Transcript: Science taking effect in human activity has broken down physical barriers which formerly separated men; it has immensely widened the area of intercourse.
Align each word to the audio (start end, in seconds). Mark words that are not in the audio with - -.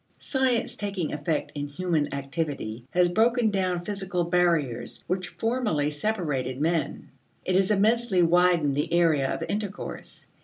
Science 0.17 0.75
taking 0.75 1.13
effect 1.13 1.51
in 1.53 1.67
human 1.67 2.11
activity 2.11 2.83
has 2.89 3.07
broken 3.07 3.51
down 3.51 3.85
physical 3.85 4.23
barriers 4.23 5.03
which 5.05 5.27
formerly 5.27 5.91
separated 5.91 6.59
men; 6.59 7.07
it 7.45 7.55
has 7.55 7.69
immensely 7.69 8.23
widened 8.23 8.75
the 8.75 8.91
area 8.93 9.31
of 9.31 9.43
intercourse. 9.47 10.25